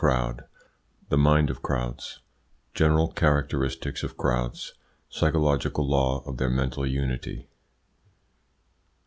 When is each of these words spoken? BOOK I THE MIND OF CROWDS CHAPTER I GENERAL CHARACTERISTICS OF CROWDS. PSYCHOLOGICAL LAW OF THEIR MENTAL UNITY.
BOOK 0.01 0.09
I 0.15 0.33
THE 1.09 1.17
MIND 1.19 1.51
OF 1.51 1.61
CROWDS 1.61 2.21
CHAPTER 2.23 2.23
I 2.23 2.73
GENERAL 2.87 3.07
CHARACTERISTICS 3.15 4.01
OF 4.01 4.17
CROWDS. 4.17 4.73
PSYCHOLOGICAL 5.09 5.87
LAW 5.87 6.23
OF 6.25 6.37
THEIR 6.37 6.49
MENTAL 6.49 6.87
UNITY. 6.87 7.47